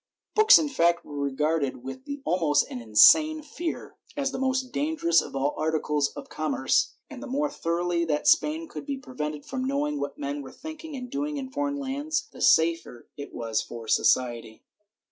[0.31, 5.21] ^ Books in fact were regarded with almost an insane fear, as the most dangerous
[5.21, 9.63] of all articles of commerce, and the more thoroughly that Spain could be prevented from
[9.67, 13.87] knowing what men were thinking and doing in foreign lands, the safer it was for
[13.87, 14.63] society.